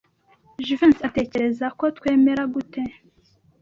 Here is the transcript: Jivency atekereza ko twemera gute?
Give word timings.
Jivency 0.65 1.05
atekereza 1.07 1.65
ko 1.77 1.85
twemera 1.97 2.43
gute? 2.53 2.81